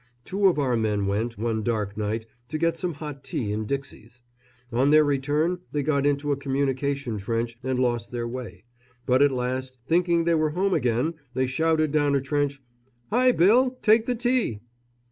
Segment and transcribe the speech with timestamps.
[0.25, 4.23] Two of our men went, one dark night, to get some hot tea in dixies.
[4.71, 8.63] On their return they got into a communication trench and lost their way;
[9.05, 12.59] but at last, thinking they were home again, they shouted down a trench,
[13.11, 14.61] "Hi, Bill, take the tea!"